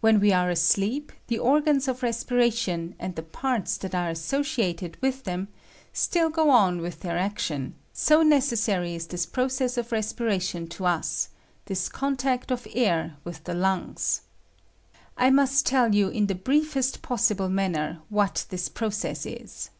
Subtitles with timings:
[0.00, 4.96] "When we are asleep, the organs of respiration and the parts that are as sociated
[5.00, 5.46] with them
[5.92, 10.86] still go on with their ac tion, so necessary ia this process of respiration to
[10.86, 11.28] us,
[11.66, 14.22] this contact of the air with the lungs.
[15.16, 19.70] I must tell you, in the briefest possible manner, what this process is.